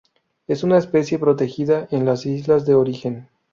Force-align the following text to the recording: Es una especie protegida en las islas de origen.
Es 0.47 0.63
una 0.63 0.79
especie 0.79 1.19
protegida 1.19 1.87
en 1.91 2.07
las 2.07 2.25
islas 2.25 2.65
de 2.65 2.73
origen. 2.73 3.29